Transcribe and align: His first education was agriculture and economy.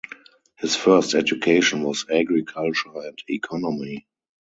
His 0.55 0.75
first 0.75 1.13
education 1.13 1.83
was 1.83 2.07
agriculture 2.11 2.89
and 2.95 3.21
economy. 3.29 4.07